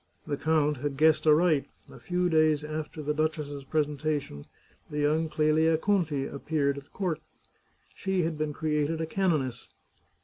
The 0.25 0.35
count 0.35 0.77
had 0.77 0.97
guessed 0.97 1.27
aright. 1.27 1.67
A 1.91 1.99
few 1.99 2.27
days 2.27 2.63
after 2.63 3.03
the 3.03 3.13
duchess's 3.13 3.63
presentation 3.63 4.47
the 4.89 4.97
young 5.01 5.29
Clelia 5.29 5.77
Conti 5.77 6.25
appeared 6.25 6.79
at 6.79 6.91
court; 6.91 7.21
she 7.93 8.23
had 8.23 8.35
been 8.35 8.51
created 8.51 8.99
a 8.99 9.05
canoness. 9.05 9.67